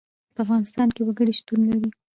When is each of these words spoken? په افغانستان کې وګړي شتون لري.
په 0.33 0.39
افغانستان 0.45 0.87
کې 0.95 1.01
وګړي 1.03 1.33
شتون 1.39 1.59
لري. 1.69 1.89